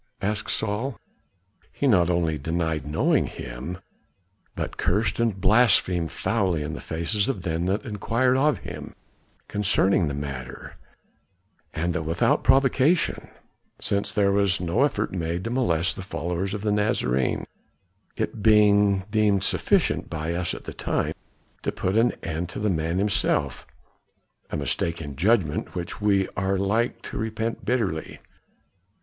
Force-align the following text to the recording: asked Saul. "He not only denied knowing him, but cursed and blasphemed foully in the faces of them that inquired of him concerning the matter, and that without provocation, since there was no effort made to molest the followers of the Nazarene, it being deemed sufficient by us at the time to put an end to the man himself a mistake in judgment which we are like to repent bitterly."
asked 0.23 0.49
Saul. 0.49 0.99
"He 1.71 1.85
not 1.85 2.09
only 2.09 2.39
denied 2.39 2.87
knowing 2.87 3.27
him, 3.27 3.77
but 4.55 4.75
cursed 4.75 5.19
and 5.19 5.39
blasphemed 5.39 6.11
foully 6.11 6.63
in 6.63 6.73
the 6.73 6.81
faces 6.81 7.29
of 7.29 7.43
them 7.43 7.67
that 7.67 7.85
inquired 7.85 8.35
of 8.35 8.57
him 8.65 8.95
concerning 9.47 10.07
the 10.07 10.15
matter, 10.15 10.75
and 11.71 11.93
that 11.93 12.01
without 12.01 12.43
provocation, 12.43 13.27
since 13.77 14.11
there 14.11 14.31
was 14.31 14.59
no 14.59 14.81
effort 14.83 15.11
made 15.11 15.43
to 15.43 15.51
molest 15.51 15.95
the 15.95 16.01
followers 16.01 16.55
of 16.55 16.63
the 16.63 16.71
Nazarene, 16.71 17.45
it 18.17 18.41
being 18.41 19.03
deemed 19.11 19.43
sufficient 19.43 20.09
by 20.09 20.33
us 20.33 20.55
at 20.55 20.63
the 20.63 20.73
time 20.73 21.13
to 21.61 21.71
put 21.71 21.95
an 21.95 22.13
end 22.23 22.49
to 22.49 22.59
the 22.59 22.71
man 22.71 22.97
himself 22.97 23.67
a 24.49 24.57
mistake 24.57 24.99
in 24.99 25.15
judgment 25.15 25.75
which 25.75 26.01
we 26.01 26.27
are 26.35 26.57
like 26.57 27.03
to 27.03 27.19
repent 27.19 27.63
bitterly." 27.63 28.19